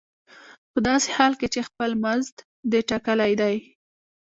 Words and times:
په 0.71 0.79
داسې 0.87 1.09
حال 1.15 1.33
کې 1.39 1.47
چې 1.53 1.67
خپل 1.69 1.89
مزد 2.03 2.35
دې 2.71 2.79
ټاکلی 2.89 3.33
دی 3.41 3.55